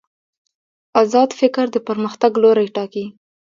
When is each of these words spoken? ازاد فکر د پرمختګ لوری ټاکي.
ازاد 1.01 1.29
فکر 1.39 1.65
د 1.71 1.77
پرمختګ 1.87 2.31
لوری 2.43 2.67
ټاکي. 2.75 3.05